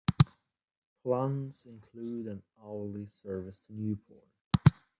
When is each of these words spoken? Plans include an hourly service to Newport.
Plans 1.03 1.67
include 1.67 2.25
an 2.25 2.41
hourly 2.59 3.05
service 3.05 3.59
to 3.67 3.73
Newport. 3.75 4.27